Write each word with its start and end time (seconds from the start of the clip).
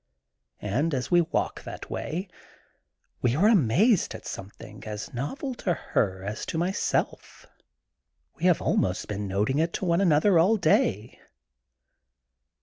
And, 0.61 0.95
as 0.95 1.11
we 1.11 1.21
walk 1.21 1.61
that 1.63 1.91
way, 1.91 2.27
we 3.21 3.35
are 3.35 3.47
amazed 3.47 4.15
at 4.15 4.25
something 4.25 4.83
as 4.83 5.13
novel 5.13 5.53
to 5.61 5.75
her 5.75 6.23
as 6.23 6.43
to 6.47 6.57
myself. 6.57 7.45
We 8.33 8.45
have 8.45 8.57
been 8.57 8.67
al 8.67 8.77
most 8.77 9.11
noting 9.11 9.59
it 9.59 9.73
to 9.73 9.85
one 9.85 10.01
another 10.01 10.39
all 10.39 10.57
day. 10.57 11.19